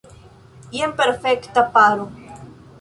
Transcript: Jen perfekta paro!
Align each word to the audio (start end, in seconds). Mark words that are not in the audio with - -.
Jen 0.77 0.95
perfekta 1.03 1.67
paro! 1.79 2.11